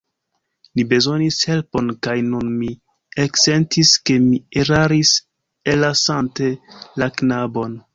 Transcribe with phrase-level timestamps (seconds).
[0.77, 2.71] Ni bezonis helpon, kaj nun mi
[3.27, 5.17] eksentis, ke mi eraris,
[5.77, 6.55] ellasante
[7.03, 7.83] la knabon.